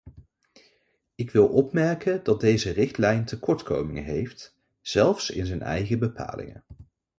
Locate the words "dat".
2.23-2.39